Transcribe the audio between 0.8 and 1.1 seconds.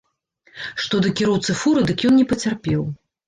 Што